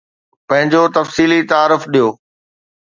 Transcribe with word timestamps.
پنهنجو 0.47 0.83
تفصيلي 0.97 1.39
تعارف 1.51 1.81
ڏيو 1.93 2.07